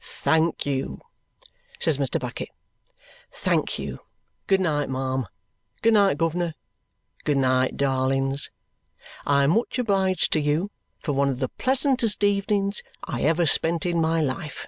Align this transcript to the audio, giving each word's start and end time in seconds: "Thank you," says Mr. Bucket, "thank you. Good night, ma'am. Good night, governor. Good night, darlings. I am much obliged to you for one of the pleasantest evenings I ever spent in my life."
"Thank 0.00 0.66
you," 0.66 1.00
says 1.78 1.98
Mr. 1.98 2.18
Bucket, 2.18 2.48
"thank 3.32 3.78
you. 3.78 4.00
Good 4.48 4.60
night, 4.60 4.88
ma'am. 4.90 5.28
Good 5.80 5.92
night, 5.94 6.18
governor. 6.18 6.54
Good 7.22 7.36
night, 7.36 7.76
darlings. 7.76 8.50
I 9.26 9.44
am 9.44 9.50
much 9.52 9.78
obliged 9.78 10.32
to 10.32 10.40
you 10.40 10.70
for 10.98 11.12
one 11.12 11.28
of 11.28 11.38
the 11.38 11.50
pleasantest 11.50 12.24
evenings 12.24 12.82
I 13.04 13.22
ever 13.22 13.46
spent 13.46 13.86
in 13.86 14.00
my 14.00 14.20
life." 14.20 14.66